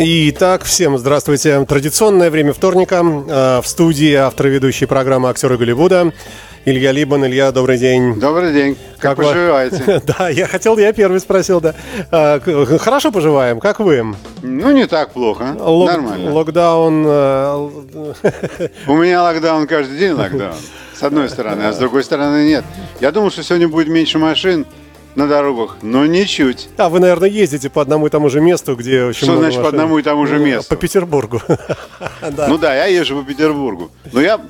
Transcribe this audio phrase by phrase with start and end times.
[0.00, 1.64] Итак, всем здравствуйте.
[1.64, 3.02] Традиционное время вторника.
[3.02, 6.12] Э, в студии автор ведущей программы «Актеры Голливуда»
[6.64, 7.26] Илья Либан.
[7.26, 8.14] Илья, добрый день.
[8.20, 8.76] Добрый день.
[9.00, 10.00] Как, как поживаете?
[10.18, 11.74] Да, я хотел, я первый спросил, да.
[12.12, 12.38] А,
[12.78, 14.14] хорошо поживаем, как вы?
[14.42, 15.56] Ну, не так плохо.
[15.58, 16.32] Лок, Нормально.
[16.32, 17.04] Локдаун...
[17.04, 17.68] Э,
[18.86, 20.54] У меня локдаун каждый день локдаун.
[20.94, 22.64] С одной стороны, а с другой стороны нет.
[23.00, 24.64] Я думал, что сегодня будет меньше машин,
[25.14, 26.68] на дорогах, но ничуть.
[26.76, 29.62] А вы, наверное, ездите по одному и тому же месту, где очень Что значит машин?
[29.62, 30.68] по одному и тому же ну, месту?
[30.68, 31.42] По Петербургу.
[32.48, 33.90] Ну да, я езжу по Петербургу.
[34.12, 34.40] Но я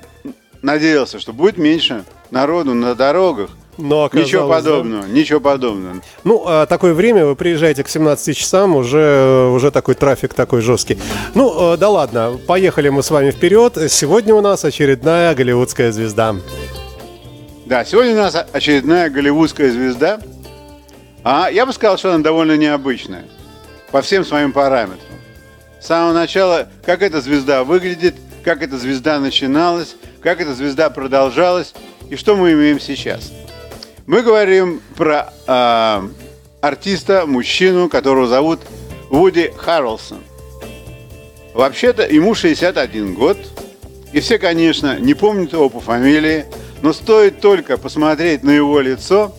[0.62, 3.50] надеялся, что будет меньше народу на дорогах.
[3.78, 5.08] Но ничего подобного, да?
[5.08, 6.02] ничего подобного.
[6.24, 10.98] Ну, а такое время, вы приезжаете к 17 часам, уже, уже такой трафик такой жесткий.
[11.34, 13.78] Ну, э, да ладно, поехали мы с вами вперед.
[13.88, 16.34] Сегодня у нас очередная голливудская звезда.
[17.66, 20.18] Да, сегодня у нас очередная голливудская звезда.
[21.24, 23.24] А я бы сказал, что она довольно необычная.
[23.91, 25.01] По всем своим параметрам.
[25.80, 31.74] С самого начала, как эта звезда выглядит, как эта звезда начиналась, как эта звезда продолжалась
[32.11, 33.33] и что мы имеем сейчас.
[34.07, 36.09] Мы говорим про э,
[36.61, 38.61] артиста, мужчину, которого зовут
[39.11, 40.21] Вуди Харрелсон.
[41.55, 43.37] Вообще-то ему 61 год.
[44.13, 46.46] И все, конечно, не помнят его по фамилии,
[46.80, 49.35] но стоит только посмотреть на его лицо,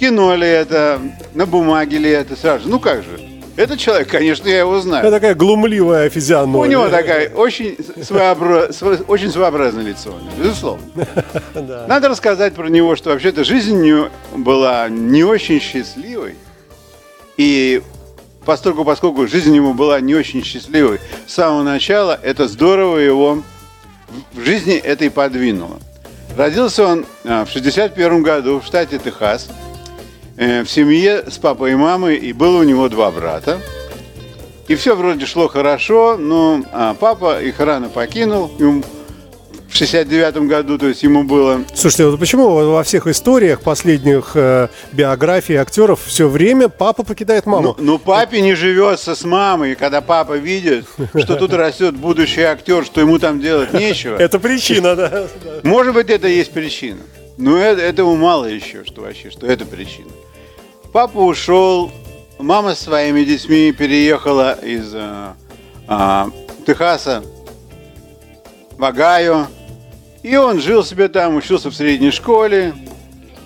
[0.00, 0.98] кино ли это,
[1.34, 3.20] на бумаге ли это, сразу Ну как же,
[3.56, 5.04] этот человек, конечно, я его знаю.
[5.04, 6.62] Это такая глумливая физиономия.
[6.62, 8.82] У него такая очень, своеобраз...
[9.06, 10.86] очень своеобразное лицо, безусловно.
[11.86, 16.36] Надо рассказать про него, что вообще-то жизнь него была не очень счастливой.
[17.36, 17.82] И
[18.46, 23.42] поскольку, поскольку жизнь ему была не очень счастливой с самого начала, это здорово его
[24.32, 25.78] в жизни это и подвинуло.
[26.38, 29.48] Родился он а, в 61 году в штате Техас–
[30.46, 33.60] в семье с папой и мамой, и было у него два брата.
[34.68, 38.50] И все вроде шло хорошо, но а, папа их рано покинул.
[38.58, 38.84] Ему
[39.68, 41.62] в 69 году, то есть ему было...
[41.74, 47.76] Слушайте, вот почему во всех историях последних э, биографий актеров все время папа покидает маму?
[47.78, 52.42] Ну, ну папе не живется с мамой, и когда папа видит, что тут растет будущий
[52.42, 54.16] актер, что ему там делать нечего.
[54.16, 55.26] Это причина, да.
[55.62, 57.00] Может быть, это и есть причина.
[57.38, 60.10] Но это, этого мало еще, что вообще, что это причина.
[60.92, 61.92] Папа ушел,
[62.40, 65.34] мама с своими детьми переехала из э,
[65.86, 66.24] э,
[66.66, 67.22] Техаса
[68.76, 69.46] в Огайо.
[70.24, 72.74] И он жил себе там, учился в средней школе,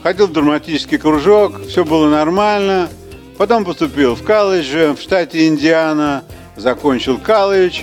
[0.02, 2.88] ходил в драматический кружок, все было нормально.
[3.36, 6.24] Потом поступил в колледж в штате Индиана,
[6.56, 7.82] закончил колледж,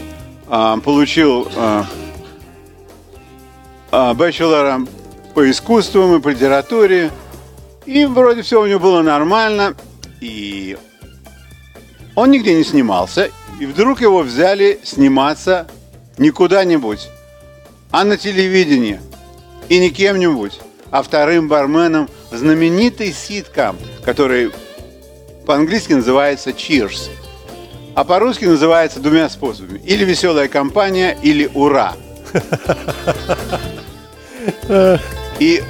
[0.49, 1.83] э, получил э,
[3.91, 4.89] э, бachelor
[5.35, 7.11] по искусствам и по литературе.
[7.91, 9.75] И вроде все у него было нормально.
[10.21, 10.77] И
[12.15, 13.29] он нигде не снимался.
[13.59, 15.67] И вдруг его взяли сниматься
[16.17, 17.09] не куда-нибудь,
[17.91, 19.01] а на телевидении.
[19.67, 23.75] И не кем-нибудь, а вторым барменом знаменитый ситкам,
[24.05, 24.53] который
[25.45, 27.09] по-английски называется Cheers.
[27.93, 29.81] А по-русски называется двумя способами.
[29.83, 31.95] Или веселая компания, или ура.
[35.39, 35.61] И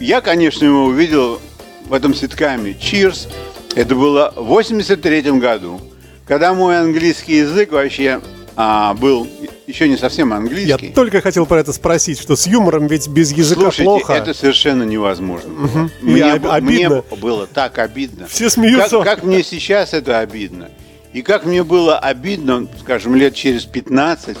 [0.00, 1.40] я, конечно, его увидел
[1.86, 3.28] в этом ситкаме «Cheers».
[3.76, 5.80] Это было в 83 году,
[6.26, 8.20] когда мой английский язык вообще
[8.56, 9.28] а, был
[9.66, 10.86] еще не совсем английский.
[10.88, 14.12] Я только хотел про это спросить, что с юмором ведь без языка Слушайте, плохо.
[14.12, 15.64] это совершенно невозможно.
[15.64, 15.90] Угу.
[16.02, 16.60] Мне, обидно.
[16.60, 18.26] мне было так обидно.
[18.26, 18.98] Все смеются.
[18.98, 20.68] Как, как мне сейчас это обидно.
[21.12, 24.36] И как мне было обидно, скажем, лет через 15,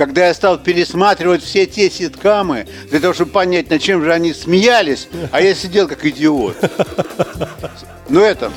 [0.00, 4.32] когда я стал пересматривать все те ситкамы, для того, чтобы понять, над чем же они
[4.32, 6.56] смеялись, а я сидел как идиот.
[8.08, 8.50] Ну это...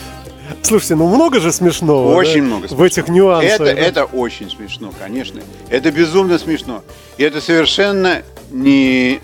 [0.61, 2.15] Слушайте, ну много же смешного.
[2.15, 2.47] Очень да?
[2.47, 2.81] много смешного.
[2.81, 3.51] В этих нюансах.
[3.51, 3.71] Это, да?
[3.73, 5.41] это очень смешно, конечно.
[5.69, 6.81] Это безумно смешно.
[7.17, 9.19] И это совершенно не,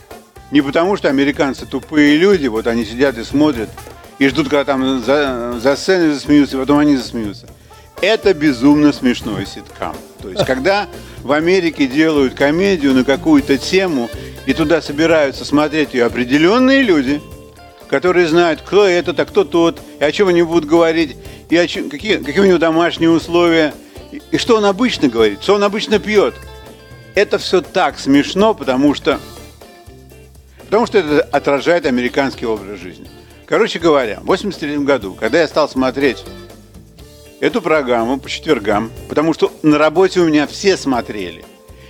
[0.51, 3.69] не потому, что американцы тупые люди, вот они сидят и смотрят,
[4.19, 7.48] и ждут, когда там за, за сценой засмеются, и потом они засмеются.
[8.01, 9.95] Это безумно смешной ситкам.
[10.22, 10.88] То есть, когда
[11.24, 14.10] в Америке делают комедию на какую-то тему,
[14.45, 17.21] и туда собираются смотреть ее определенные люди,
[17.88, 21.18] которые знают, кто этот, а кто тот, и о чем они будут говорить,
[21.50, 23.74] и о чем, какие, какие у него домашние условия,
[24.12, 26.36] и, и что он обычно говорит, что он обычно пьет.
[27.16, 29.19] Это все так смешно, потому что,
[30.65, 33.07] потому что это отражает американский образ жизни.
[33.45, 36.24] Короче говоря, в 83 году, когда я стал смотреть
[37.39, 41.44] эту программу по четвергам, потому что на работе у меня все смотрели.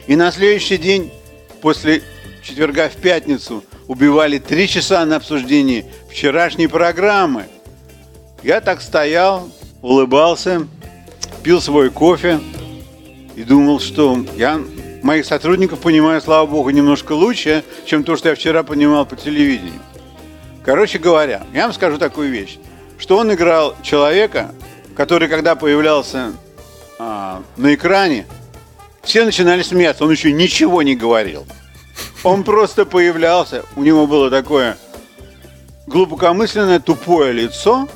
[0.07, 1.11] И на следующий день,
[1.61, 2.01] после
[2.43, 7.45] четверга в пятницу, убивали три часа на обсуждении вчерашней программы.
[8.43, 9.49] Я так стоял,
[9.81, 10.67] улыбался,
[11.43, 12.39] пил свой кофе
[13.35, 14.61] и думал, что я
[15.01, 19.81] моих сотрудников понимаю, слава богу, немножко лучше, чем то, что я вчера понимал по телевидению.
[20.63, 22.57] Короче говоря, я вам скажу такую вещь,
[22.97, 24.53] что он играл человека,
[24.99, 26.33] который, когда появлялся
[26.97, 28.27] а, на экране,
[29.01, 31.47] все начинали смеяться, он еще ничего не говорил.
[32.25, 34.77] Он просто появлялся, у него было такое
[35.87, 37.87] глубокомысленное, тупое лицо,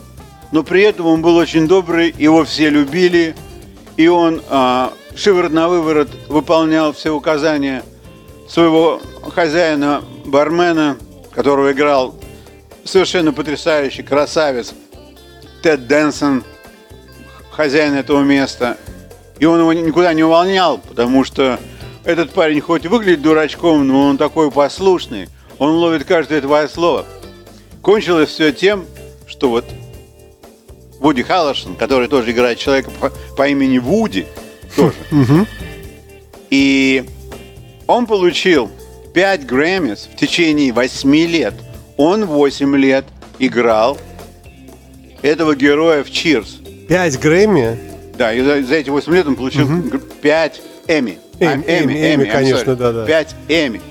[0.54, 3.36] но при этом он был очень добрый, его все любили,
[3.98, 7.84] и он а, шиворот на выворот выполнял все указания
[8.48, 9.02] своего
[9.36, 10.98] хозяина, бармена,
[11.34, 12.16] которого играл
[12.86, 14.74] совершенно потрясающий красавец
[15.62, 16.46] Тед Дэнсон,
[17.54, 18.78] хозяин этого места.
[19.40, 21.60] И он его никуда не увольнял, потому что
[22.04, 25.30] этот парень хоть выглядит дурачком, но он такой послушный.
[25.60, 27.06] Он ловит каждое твое слово.
[27.82, 28.86] Кончилось все тем,
[29.28, 29.66] что вот
[31.00, 34.26] Вуди Халлерсон, который тоже играет человека по, по имени Вуди,
[34.76, 34.96] тоже.
[36.50, 37.04] И
[37.88, 38.72] он получил
[39.14, 41.54] 5 Грэммис в течение 8 лет.
[41.98, 43.06] Он 8 лет
[43.40, 43.98] играл
[45.22, 46.63] этого героя в Чирс.
[46.94, 47.80] 5 Грэмми?
[48.20, 49.98] Да, и за, за эти 8 лет он получил угу.
[49.98, 51.18] 5 Эми.
[51.40, 53.06] Эми, Эми, Эми, конечно, да, да.
[53.08, 53.82] 5 Эми.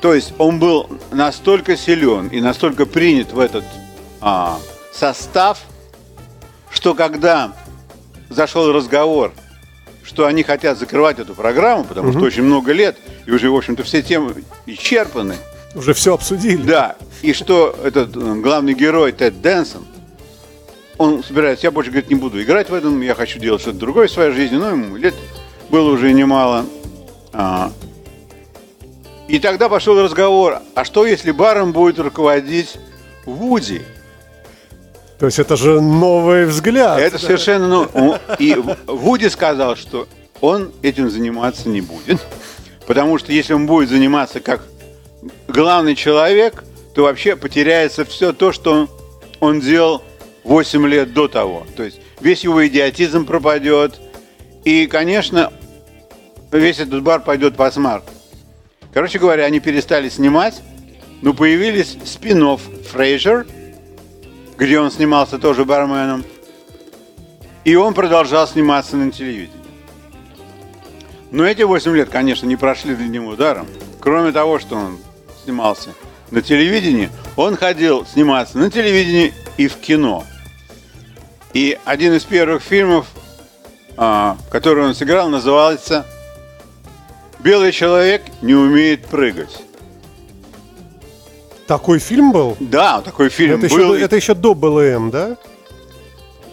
[0.00, 3.62] То есть он был настолько силен и настолько принят в этот
[4.20, 4.58] а,
[4.92, 5.60] состав,
[6.68, 7.52] что когда
[8.28, 9.32] зашел разговор,
[10.02, 12.18] что они хотят закрывать эту программу, потому угу.
[12.18, 15.36] что очень много лет, и уже, в общем-то, все темы исчерпаны.
[15.76, 16.60] Уже все обсудили.
[16.60, 19.84] Да, и что этот э, главный герой Тед Дэнсон,
[20.98, 24.08] он собирается, я больше, говорит, не буду играть в этом, я хочу делать что-то другое
[24.08, 25.14] в своей жизни, но ему лет
[25.70, 26.66] было уже немало.
[27.32, 27.72] А,
[29.26, 32.76] и тогда пошел разговор, а что если баром будет руководить
[33.24, 33.82] Вуди?
[35.18, 37.00] То есть это же новый взгляд.
[37.00, 38.54] Это совершенно ну, И
[38.86, 40.06] Вуди сказал, что
[40.40, 42.20] он этим заниматься не будет.
[42.86, 44.62] Потому что если он будет заниматься как
[45.48, 46.64] главный человек,
[46.94, 48.88] то вообще потеряется все то, что
[49.40, 50.02] он делал
[50.44, 51.66] 8 лет до того.
[51.76, 54.00] То есть весь его идиотизм пропадет.
[54.64, 55.52] И, конечно,
[56.52, 58.04] весь этот бар пойдет по смарт.
[58.92, 60.62] Короче говоря, они перестали снимать,
[61.20, 62.56] но появились спин
[62.92, 63.46] Фрейзер,
[64.56, 66.24] где он снимался тоже барменом.
[67.64, 69.64] И он продолжал сниматься на телевидении.
[71.30, 73.66] Но эти 8 лет, конечно, не прошли для него даром.
[74.00, 74.98] Кроме того, что он
[75.42, 75.90] снимался
[76.30, 80.24] на телевидении, он ходил сниматься на телевидении и в кино.
[81.54, 83.06] И один из первых фильмов,
[83.96, 86.04] а, который он сыграл, назывался
[87.44, 89.62] Белый человек не умеет прыгать.
[91.66, 92.56] Такой фильм был?
[92.58, 93.94] Да, такой фильм это был.
[93.94, 95.36] Еще, это еще до БЛМ, да?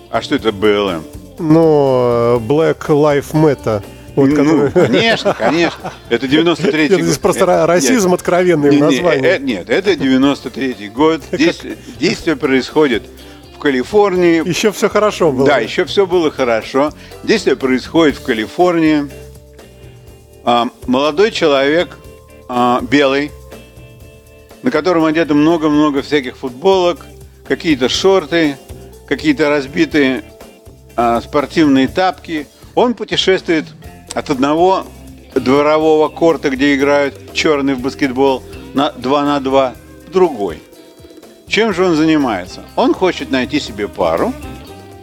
[0.09, 1.03] А что это БЛМ?
[1.39, 3.81] Ну, Black Lives Matter.
[4.18, 4.71] Вот, ну, который...
[4.88, 5.94] конечно, конечно.
[6.09, 7.01] Это 93-й год.
[7.01, 9.21] Здесь просто это, расизм нет, откровенный в названии.
[9.21, 11.21] Нет, нет, это 93-й год.
[11.31, 13.03] Действие, действие происходит
[13.62, 14.48] Калифорнии.
[14.48, 15.46] Еще все хорошо было.
[15.46, 16.91] Да, еще все было хорошо.
[17.24, 19.10] Действие происходит в Калифорнии.
[20.44, 21.98] А, молодой человек,
[22.50, 23.32] а, белый,
[24.63, 27.06] на котором одето много-много всяких футболок,
[27.48, 28.58] какие-то шорты,
[29.08, 30.24] какие-то разбитые
[30.96, 32.48] а, спортивные тапки.
[32.74, 33.65] Он путешествует
[34.13, 34.86] от одного
[35.36, 39.74] дворового корта, где играют черный в баскетбол, на 2 на 2,
[40.08, 40.62] в другой.
[41.51, 42.63] Чем же он занимается?
[42.75, 44.34] Он хочет найти себе пару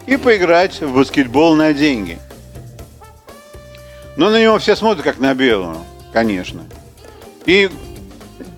[0.07, 2.19] и поиграть в баскетбол на деньги–
[4.19, 5.78] но на него все смотрят как на белого,
[6.12, 6.64] конечно.
[7.47, 7.71] И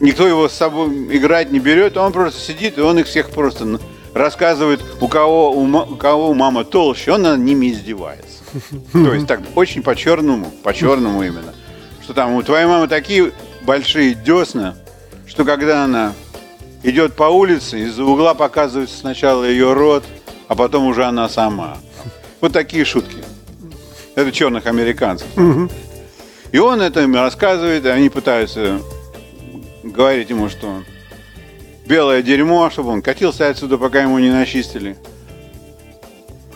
[0.00, 3.78] никто его с собой играть не берет, он просто сидит, и он их всех просто
[4.14, 8.38] рассказывает, у кого у, у кого мама толще, он над ними издевается.
[8.94, 11.52] То есть так очень по-черному, по-черному именно.
[12.02, 13.30] Что там у твоей мамы такие
[13.61, 14.76] большие десна,
[15.26, 16.14] что когда она
[16.82, 20.04] идет по улице, из-за угла показывается сначала ее рот,
[20.49, 21.78] а потом уже она сама.
[22.40, 23.18] Вот такие шутки.
[24.14, 25.26] Это черных американцев.
[25.37, 25.70] Угу.
[26.52, 28.80] И он это им рассказывает, и они пытаются
[29.82, 30.82] говорить ему, что
[31.87, 34.96] белое дерьмо, чтобы он катился отсюда, пока ему не начистили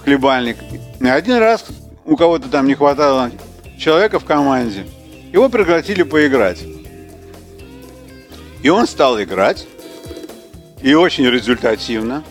[0.02, 0.56] хлебальник.
[1.00, 1.64] И один раз
[2.04, 3.30] у кого-то там не хватало
[3.78, 4.86] человека в команде,
[5.32, 6.62] его пригласили поиграть.
[8.62, 9.66] И он стал играть,
[10.84, 12.22] и очень результативно,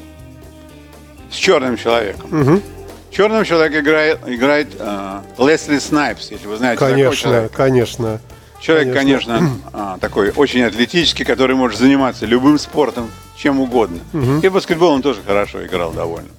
[1.31, 2.41] с черным человеком.
[2.41, 2.61] Угу.
[3.09, 6.79] Черного человека играет, играет э, Лесли Снайпс, если вы знаете.
[6.79, 7.51] такой Конечно, человек.
[7.51, 8.21] конечно.
[8.61, 13.99] Человек, конечно, а, такой очень атлетический, который может заниматься любым спортом, чем угодно.
[14.43, 16.29] И в баскетбол он тоже хорошо играл довольно.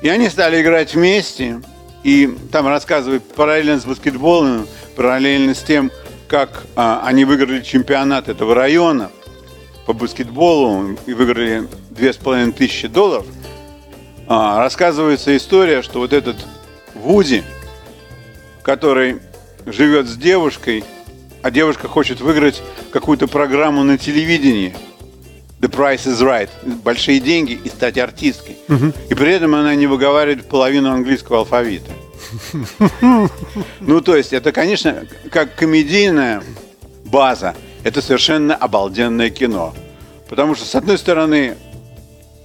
[0.00, 1.60] И они стали играть вместе,
[2.02, 5.92] и там рассказывают параллельно с баскетболом, параллельно с тем,
[6.28, 9.10] как а, они выиграли чемпионат этого района
[9.86, 13.26] по баскетболу и выиграли две с половиной тысячи долларов,
[14.26, 16.36] а, рассказывается история, что вот этот
[16.94, 17.44] Вуди,
[18.62, 19.18] который
[19.66, 20.84] живет с девушкой,
[21.42, 24.74] а девушка хочет выиграть какую-то программу на телевидении.
[25.60, 26.50] The Price is Right.
[26.82, 28.56] Большие деньги и стать артисткой.
[29.08, 31.90] И при этом она не выговаривает половину английского алфавита.
[33.80, 36.42] Ну, то есть, это, конечно, как комедийная
[37.04, 39.74] база, это совершенно обалденное кино.
[40.28, 41.56] Потому что, с одной стороны,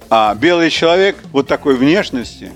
[0.10, 2.52] а белый человек вот такой внешности,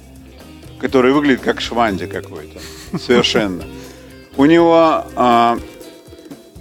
[0.79, 2.59] который выглядит как шванди какой-то,
[2.99, 3.63] совершенно.
[4.35, 5.57] У него а,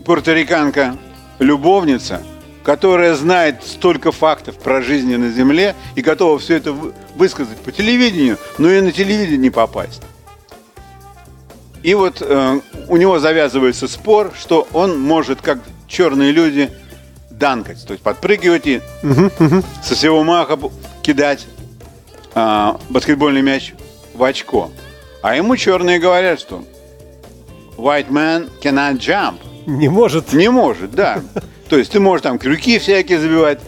[0.04, 0.96] пуэрториканка
[1.38, 2.22] любовница,
[2.62, 7.72] которая знает столько фактов про жизнь на Земле и готова все это вы- высказать по
[7.72, 10.02] телевидению, но и на телевидение не попасть.
[11.82, 15.58] И вот э, у него завязывается спор, что он может, как
[15.92, 16.70] черные люди,
[17.30, 18.80] данкать, то есть подпрыгивать и
[19.82, 20.58] со всего маха
[21.02, 21.46] кидать
[22.34, 23.74] а, баскетбольный мяч
[24.14, 24.70] в очко.
[25.22, 26.64] А ему черные говорят, что
[27.76, 29.36] white man cannot jump.
[29.66, 30.32] Не может.
[30.32, 31.22] Не может, да.
[31.68, 33.60] То есть ты можешь там крюки всякие забивать,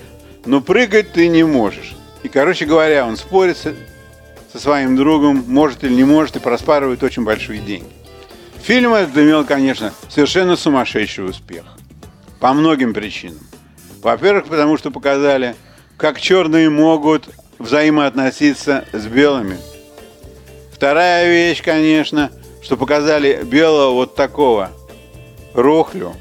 [0.47, 1.95] но прыгать ты не можешь.
[2.23, 3.75] И, короче говоря, он спорит со,
[4.53, 7.91] со своим другом, может или не может, и проспаривает очень большие деньги.
[8.63, 11.65] Фильм этот имел, конечно, совершенно сумасшедший успех.
[12.45, 13.41] По многим причинам.
[14.03, 15.57] Во-первых, потому что показали,
[15.97, 19.57] как черные могут взаимоотноситься с белыми.
[20.71, 24.73] Вторая вещь, конечно, что показали белого вот такого
[25.55, 26.13] рохлю,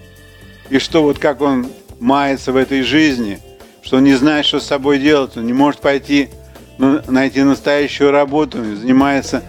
[0.69, 1.67] и что вот как он
[1.99, 3.39] мается в этой жизни,
[3.81, 6.29] что он не знает, что с собой делать, он не может пойти
[6.77, 9.43] ну, найти настоящую работу, занимается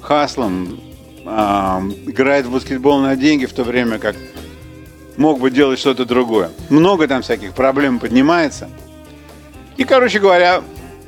[0.00, 0.80] хаслом,
[1.24, 4.16] а, играет в баскетбол на деньги, в то время как
[5.18, 6.50] мог бы делать что-то другое.
[6.70, 8.70] Много там всяких проблем поднимается.
[9.76, 10.62] И, короче говоря,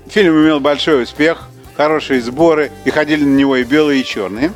[0.09, 4.52] фильм имел большой успех, хорошие сборы, и ходили на него и белые, и черные.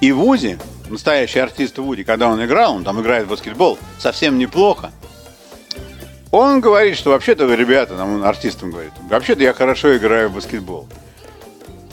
[0.00, 0.58] И Вуди,
[0.90, 4.92] настоящий артист Вуди, когда он играл, он там играет в баскетбол, совсем неплохо.
[6.30, 10.86] Он говорит, что вообще-то, ребята, там он артистам говорит, вообще-то я хорошо играю в баскетбол.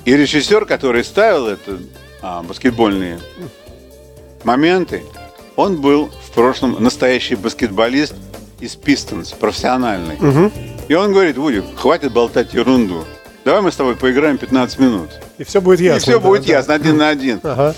[0.03, 1.79] И режиссер, который ставил это
[2.21, 3.19] а, баскетбольные
[4.43, 5.03] моменты,
[5.55, 8.13] он был в прошлом настоящий баскетболист
[8.59, 10.17] из Пистонс, профессиональный.
[10.87, 13.05] И он говорит, Вуди, хватит болтать ерунду.
[13.43, 15.09] Давай мы с тобой поиграем 15 минут.
[15.37, 15.97] И все будет ясно.
[15.97, 16.53] И все да, будет да.
[16.53, 17.39] ясно, один на один.
[17.43, 17.75] Ага.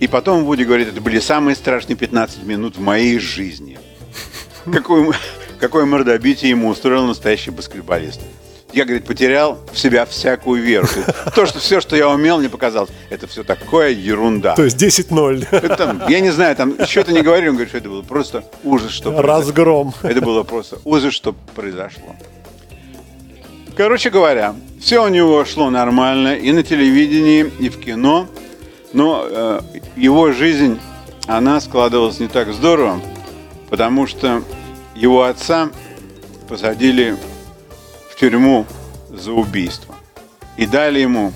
[0.00, 3.78] И потом Вуди говорит, это были самые страшные 15 минут в моей жизни.
[4.72, 5.12] Какое,
[5.60, 8.20] какое мордобитие ему устроил настоящий баскетболист.
[8.76, 10.86] Я, говорит, потерял в себя всякую веру.
[11.34, 14.54] То что все, что я умел, мне показалось, это все такое ерунда.
[14.54, 15.48] То есть 10-0.
[15.50, 18.44] Это там, я не знаю, там что-то не говорил, он говорит, что это было просто
[18.64, 19.34] ужас, что произошло.
[19.34, 19.94] Разгром.
[20.02, 22.16] Это было просто ужас, что произошло.
[23.78, 28.28] Короче говоря, все у него шло нормально и на телевидении, и в кино,
[28.92, 29.60] но э,
[29.96, 30.78] его жизнь,
[31.26, 33.00] она складывалась не так здорово,
[33.70, 34.42] потому что
[34.94, 35.70] его отца
[36.46, 37.16] посадили
[38.16, 38.64] в тюрьму
[39.10, 39.94] за убийство
[40.56, 41.32] и дали ему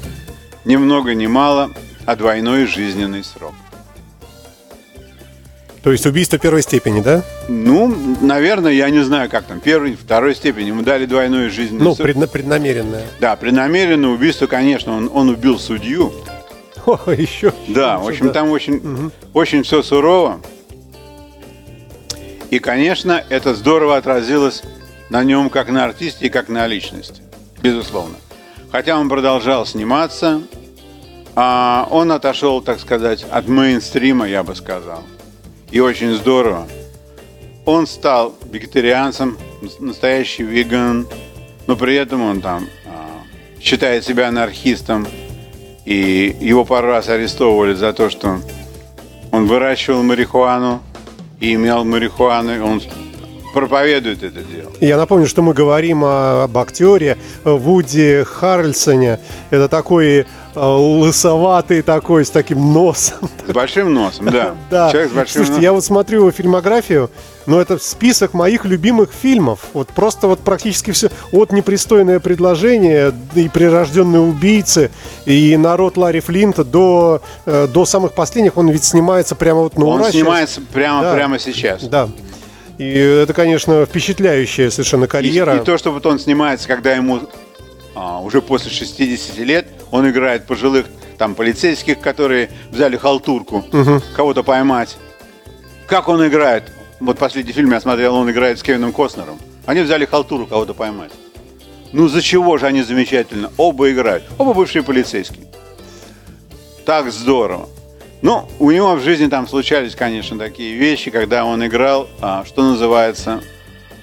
[0.64, 1.70] ни много ни мало,
[2.06, 3.52] а двойной жизненный срок.
[5.82, 7.22] То есть убийство первой степени, да?
[7.48, 10.68] Ну, наверное, я не знаю, как там, первой, второй степени.
[10.68, 13.04] Ему дали двойную жизненную Ну, предна- преднамеренное.
[13.18, 16.12] Да, преднамеренное убийство, конечно, он, он убил судью.
[16.86, 17.52] О, еще.
[17.68, 20.40] Да, в общем, там очень, очень все сурово.
[22.50, 24.62] И, конечно, это здорово отразилось
[25.10, 27.22] на нем как на артисте как на личности.
[27.62, 28.16] Безусловно.
[28.72, 30.42] Хотя он продолжал сниматься,
[31.34, 35.02] а он отошел, так сказать, от мейнстрима, я бы сказал.
[35.70, 36.66] И очень здорово.
[37.66, 39.36] Он стал вегетарианцем,
[39.80, 41.06] настоящий веган,
[41.66, 43.22] но при этом он там а,
[43.60, 45.06] считает себя анархистом.
[45.84, 48.40] И его пару раз арестовывали за то, что
[49.32, 50.82] он выращивал марихуану
[51.40, 52.54] и имел марихуану.
[52.54, 52.80] и Он
[53.52, 54.70] проповедует это дело.
[54.80, 59.18] Я напомню, что мы говорим о- об актере Вуди Харрельсоне.
[59.50, 63.28] Это такой э, лысоватый такой, с таким носом.
[63.46, 64.54] С большим носом, да.
[64.70, 64.90] Да.
[64.90, 65.62] Человек с большим Слушайте, носом.
[65.62, 67.10] я вот смотрю его фильмографию,
[67.46, 69.60] но это список моих любимых фильмов.
[69.72, 71.10] Вот просто вот практически все.
[71.32, 74.90] От «Непристойное предложение» и «Прирожденные убийцы»,
[75.26, 78.56] и «Народ Ларри Флинта» до, э, до самых последних.
[78.56, 80.14] Он ведь снимается прямо вот на Он ура сейчас.
[80.20, 81.14] снимается прямо, Да.
[81.14, 81.82] прямо сейчас.
[81.84, 82.08] Да.
[82.80, 85.56] И это, конечно, впечатляющая совершенно И, карьера.
[85.56, 87.20] и то, что вот он снимается, когда ему
[87.94, 90.86] а, уже после 60 лет, он играет пожилых
[91.18, 93.66] там полицейских, которые взяли халтурку,
[94.16, 94.96] кого-то поймать.
[95.86, 96.72] Как он играет?
[97.00, 99.38] Вот последний фильм я смотрел, он играет с Кевином Костнером.
[99.66, 101.12] Они взяли халтуру кого-то поймать.
[101.92, 103.52] Ну за чего же они замечательно?
[103.58, 104.24] Оба играют.
[104.38, 105.44] Оба бывшие полицейские.
[106.86, 107.68] Так здорово.
[108.22, 112.62] Ну, у него в жизни там случались, конечно, такие вещи, когда он играл, а, что
[112.62, 113.42] называется,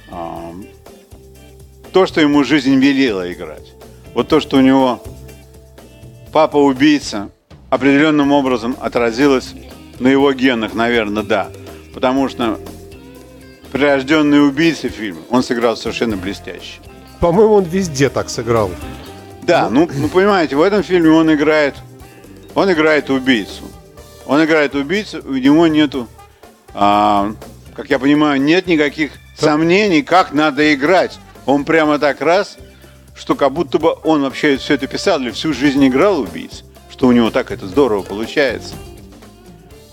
[0.09, 0.53] а,
[1.91, 3.73] то, что ему жизнь велела играть.
[4.15, 5.03] Вот то, что у него
[6.31, 7.29] папа убийца,
[7.69, 9.53] определенным образом отразилось
[9.99, 11.49] на его генах, наверное, да.
[11.93, 12.59] Потому что
[13.71, 16.79] прирожденный убийца фильм он сыграл совершенно блестяще.
[17.19, 18.71] По-моему, он везде так сыграл.
[19.43, 21.75] Да, ну, ну понимаете, в этом фильме он играет,
[22.55, 23.63] он играет убийцу.
[24.27, 26.07] Он играет убийцу, у него нету,
[26.73, 27.33] а,
[27.73, 31.17] как я понимаю, нет никаких сомнений, как надо играть.
[31.45, 32.57] Он прямо так раз,
[33.15, 37.07] что как будто бы он вообще все это писал или всю жизнь играл убийц, что
[37.07, 38.75] у него так это здорово получается.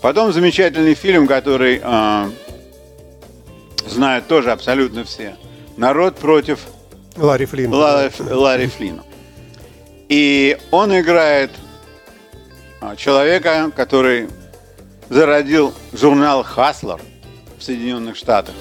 [0.03, 2.29] Потом замечательный фильм, который а,
[3.87, 5.37] знают тоже абсолютно все.
[5.77, 6.59] Народ против
[7.17, 7.73] Ларри Флинн.
[7.73, 9.05] Ларри, Ларри Флина.
[10.09, 11.51] И он играет
[12.97, 14.29] человека, который
[15.09, 17.01] зародил журнал «Хаслер»
[17.59, 18.55] в Соединенных Штатах,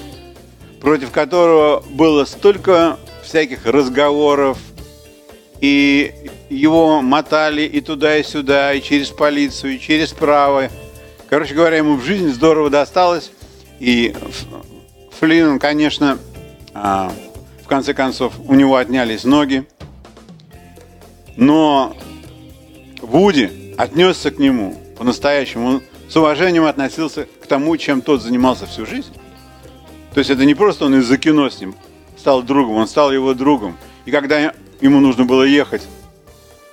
[0.80, 4.58] против которого было столько всяких разговоров,
[5.60, 6.14] и
[6.50, 10.68] его мотали и туда, и сюда, и через полицию, и через право.
[11.28, 13.30] Короче говоря, ему в жизни здорово досталось,
[13.80, 14.14] и
[15.18, 16.18] Флинн, конечно,
[16.74, 17.12] а,
[17.62, 19.66] в конце концов, у него отнялись ноги.
[21.36, 21.96] Но
[23.00, 25.66] Вуди отнесся к нему по-настоящему.
[25.68, 29.12] Он с уважением относился к тому, чем тот занимался всю жизнь.
[30.12, 31.74] То есть это не просто он из-за кино с ним
[32.16, 33.76] стал другом, он стал его другом.
[34.06, 35.82] И когда ему нужно было ехать,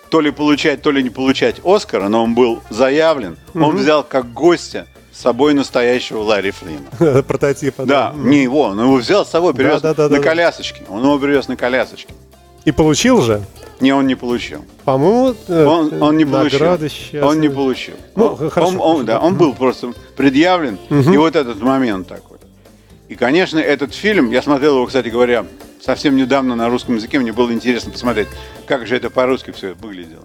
[0.10, 4.32] то ли получать, то ли не получать Оскара, но он был заявлен, он взял как
[4.34, 7.23] гостя с собой настоящего Ларри Флина.
[7.23, 7.86] Прототипа.
[7.86, 10.19] Да, не его, он его взял с собой, привез да, да, на да.
[10.19, 10.84] колясочке.
[10.89, 12.13] Он его привез на колясочке.
[12.63, 13.41] И получил же.
[13.82, 14.63] Не, он не получил.
[14.86, 16.60] По-моему, э, Он, он не получил.
[16.60, 17.24] сейчас.
[17.24, 17.96] Он не получил.
[18.15, 20.78] Ну, он, хорошо, он- он- да, он был просто предъявлен.
[20.89, 22.38] И вот этот момент такой.
[23.10, 25.46] И, конечно, этот фильм, я смотрел его, кстати говоря,
[25.82, 28.28] совсем недавно на русском языке, мне было интересно посмотреть,
[28.67, 30.24] как же это по-русски все выглядело.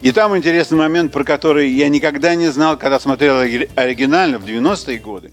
[0.00, 4.44] И там интересный момент, про который я никогда не знал, когда смотрел ори- оригинально в
[4.46, 5.32] 90-е годы,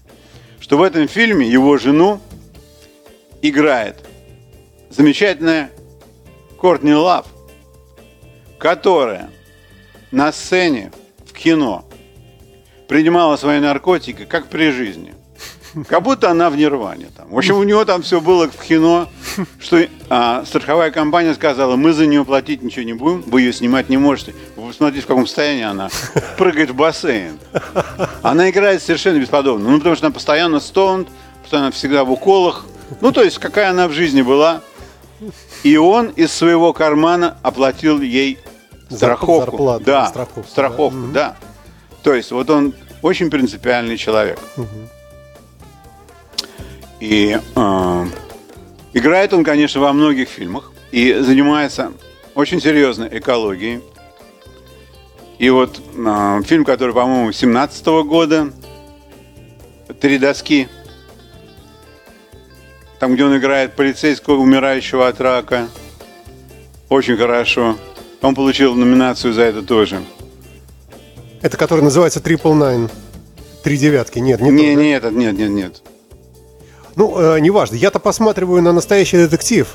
[0.60, 2.20] что в этом фильме его жену
[3.40, 3.96] играет
[4.90, 5.70] замечательная
[6.60, 7.26] Кортни Лав,
[8.58, 9.30] которая
[10.10, 10.92] на сцене
[11.24, 11.84] в кино
[12.88, 15.14] принимала свои наркотики, как при жизни.
[15.86, 17.28] Как будто она в нирване там.
[17.28, 19.08] В общем, у него там все было в кино,
[19.60, 23.90] что а, страховая компания сказала, мы за нее платить ничего не будем, вы ее снимать
[23.90, 24.34] не можете.
[24.56, 25.90] Вы посмотрите, в каком состоянии она
[26.38, 27.38] прыгает в бассейн.
[28.22, 29.68] Она играет совершенно бесподобно.
[29.68, 31.08] Ну, потому что она постоянно стоунд,
[31.42, 32.64] постоянно всегда в уколах.
[33.02, 34.62] Ну, то есть, какая она в жизни была.
[35.64, 38.38] И он из своего кармана оплатил ей
[38.90, 39.40] страховку.
[39.40, 40.48] зарплату, да, страховку, да.
[40.48, 41.36] страховку, да.
[42.02, 44.38] То есть, вот он очень принципиальный человек.
[47.00, 48.06] И э,
[48.92, 51.92] играет он, конечно, во многих фильмах и занимается
[52.34, 53.82] очень серьезной экологией.
[55.38, 58.50] И вот э, фильм, который, по-моему, 17 года,
[60.00, 60.68] «Три доски»,
[62.98, 65.68] там, где он играет полицейского, умирающего от рака,
[66.88, 67.76] очень хорошо.
[68.20, 70.02] Он получил номинацию за это тоже.
[71.40, 72.90] Это который называется Triple Nine.
[73.62, 74.18] Три девятки.
[74.18, 74.82] Нет, не, Не, тот, да?
[74.82, 75.82] не этот, нет, нет, нет.
[76.96, 77.76] Ну, э, неважно.
[77.76, 79.68] Я-то посматриваю на настоящий детектив.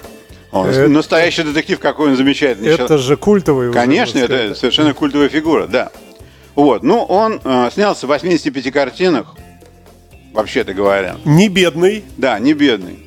[0.51, 2.69] Он Это- настоящий детектив, какой он замечательный.
[2.69, 3.71] Это Сейчас- же культовый.
[3.71, 4.57] Конечно, это сказать.
[4.57, 5.91] совершенно культовая фигура, да.
[6.55, 9.35] Вот, ну, он э, снялся в 85 картинах,
[10.33, 11.15] вообще-то говоря.
[11.25, 12.03] Не бедный.
[12.17, 12.99] Да, не бедный.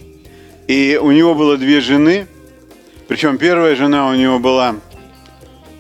[0.67, 2.27] И у него было две жены,
[3.07, 4.77] причем первая жена у него была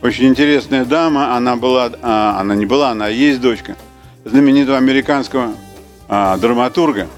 [0.02, 3.76] очень интересная дама, она была, а, она не была, она есть дочка
[4.24, 5.54] знаменитого американского
[6.08, 7.08] а, драматурга,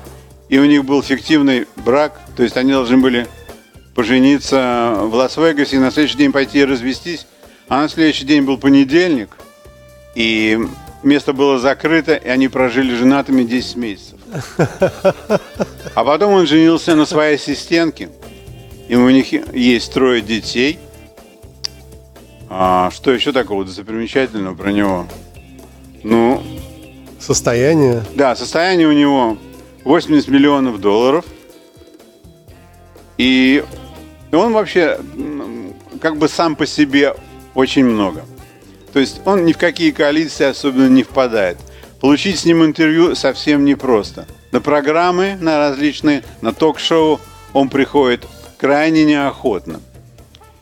[0.48, 3.26] и у них был фиктивный брак, то есть они должны были
[3.94, 7.26] пожениться в Лас-Вегасе и на следующий день пойти развестись,
[7.68, 9.36] А на следующий день был понедельник,
[10.14, 10.58] и
[11.02, 14.18] место было закрыто, и они прожили женатыми 10 месяцев.
[15.94, 18.08] А потом он женился на своей ассистентке,
[18.88, 20.78] и у них есть трое детей.
[22.50, 25.06] А что еще такого достопримечательного про него?
[26.02, 26.42] Ну,
[27.18, 28.02] Состояние.
[28.14, 29.37] да, состояние у него
[29.84, 31.24] 80 миллионов долларов.
[33.18, 33.64] И
[34.32, 34.98] он вообще
[36.00, 37.14] как бы сам по себе
[37.54, 38.24] очень много.
[38.92, 41.58] То есть он ни в какие коалиции особенно не впадает.
[42.00, 44.26] Получить с ним интервью совсем непросто.
[44.52, 47.20] На программы, на различные, на ток-шоу
[47.52, 48.24] он приходит
[48.56, 49.80] крайне неохотно.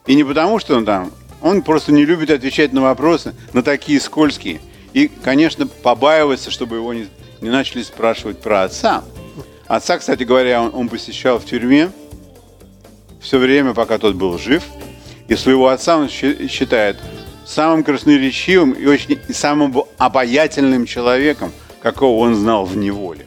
[0.07, 4.01] И не потому, что он там, он просто не любит отвечать на вопросы, на такие
[4.01, 4.61] скользкие.
[4.93, 7.09] И, конечно, побаивается, чтобы его не,
[7.41, 9.05] не начали спрашивать про отца.
[9.67, 11.91] Отца, кстати говоря, он, он посещал в тюрьме
[13.21, 14.63] все время, пока тот был жив.
[15.29, 16.99] И своего отца он считает
[17.45, 23.27] самым красноречивым и очень и самым обаятельным человеком, какого он знал в неволе.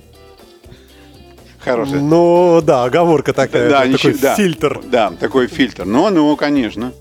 [1.59, 2.01] Хороший.
[2.01, 3.69] Ну, да, оговорка такая.
[3.69, 4.35] Да, такой ничего- да.
[4.35, 4.81] фильтр.
[4.85, 5.85] Да, такой фильтр.
[5.85, 6.93] Но он его, конечно.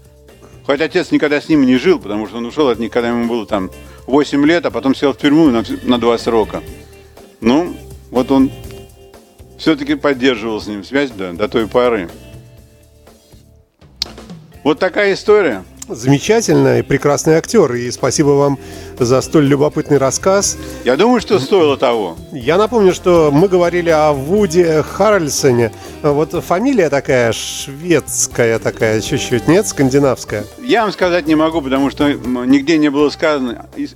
[0.69, 3.27] Хоть отец никогда с ним не жил, потому что он ушел от них, когда ему
[3.27, 3.71] было там
[4.07, 6.63] 8 лет, а потом сел в тюрьму на, на два срока.
[7.41, 7.75] Ну,
[8.11, 8.51] вот он
[9.57, 12.11] все-таки поддерживал с ним связь до, до той поры.
[14.63, 15.65] Вот такая история.
[15.89, 17.73] Замечательный и прекрасный актер.
[17.75, 18.59] И спасибо вам
[18.99, 20.57] за столь любопытный рассказ.
[20.85, 22.17] Я думаю, что стоило того.
[22.33, 25.73] Я напомню, что мы говорили о Вуди Харрельсоне.
[26.03, 30.45] Вот фамилия такая шведская такая, чуть-чуть, нет, скандинавская.
[30.63, 33.95] Я вам сказать не могу, потому что нигде не было сказано, из,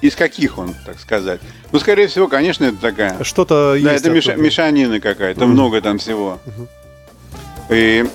[0.00, 1.40] из каких он, так сказать.
[1.70, 3.22] Ну, скорее всего, конечно, это такая.
[3.22, 4.04] Что-то Да, есть.
[4.04, 4.44] это меша- оттуда.
[4.46, 6.38] мешанина какая-то, много там всего.
[7.68, 8.06] И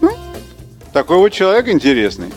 [0.00, 0.10] ну,
[0.92, 2.32] такой вот человек интересный.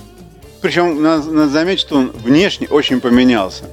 [0.62, 3.64] Причем надо, надо заметить, что он внешне очень поменялся.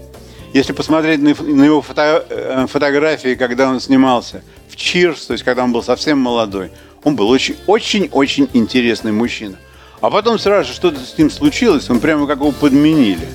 [0.52, 5.44] Если посмотреть на, на его фото- э, фотографии, когда он снимался в Чирс, то есть
[5.44, 6.70] когда он был совсем молодой,
[7.02, 9.56] он был очень- очень-очень интересный мужчина.
[10.00, 13.26] А потом сразу что-то с ним случилось, он прямо как его подменили.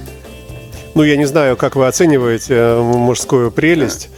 [0.94, 4.10] Ну, я не знаю, как вы оцениваете э, мужскую прелесть.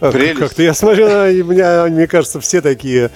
[0.00, 0.38] Э, Прелесть?
[0.40, 3.10] Как-то я смотрю, на, и мне, кажется, все такие,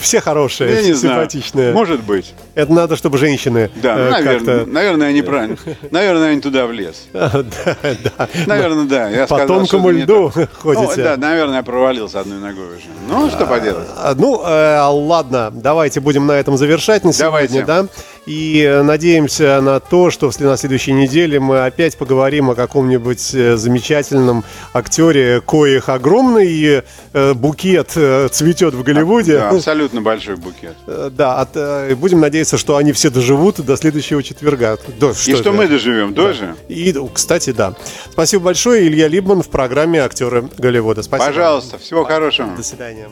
[0.00, 1.16] все хорошие, Я не знаю.
[1.16, 1.72] симпатичные.
[1.72, 2.34] Может быть.
[2.54, 5.56] Это надо, чтобы женщины Да, э, наверное, наверное, я неправильно.
[5.90, 7.06] Наверное, я не туда влез.
[7.12, 8.28] Да, да.
[8.46, 9.08] Наверное, да.
[9.10, 10.50] Я По сказал, тонкому льду так.
[10.60, 10.94] ходите.
[10.96, 12.86] Ну, да, наверное, я провалился одной ногой уже.
[13.08, 13.86] Ну, что поделать.
[13.96, 17.86] А, Ну, э, ладно, давайте будем на этом завершать на сегодня, да?
[18.26, 23.56] И э, надеемся на то, что на следующей неделе мы опять поговорим о каком-нибудь э,
[23.56, 26.82] замечательном актере, коих огромный
[27.12, 29.38] э, букет цветет в Голливуде.
[29.38, 30.74] Да, абсолютно большой букет.
[30.86, 34.78] Да, от, будем надеяться, что они все доживут до следующего четверга.
[34.98, 35.52] Да, И что это?
[35.52, 36.54] мы доживем тоже.
[36.68, 37.74] И, кстати, да.
[38.10, 41.02] Спасибо большое, Илья Либман в программе «Актеры Голливуда».
[41.02, 41.26] Спасибо.
[41.26, 42.56] Пожалуйста, всего хорошего.
[42.56, 43.08] До свидания.